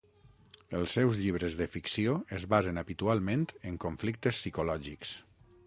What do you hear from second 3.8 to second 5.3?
conflictes psicològics.